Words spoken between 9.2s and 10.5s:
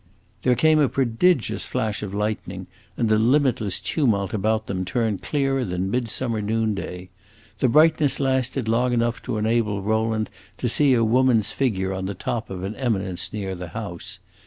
to enable Rowland